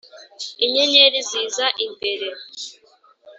[0.65, 2.27] inyenyeri ziza imbere,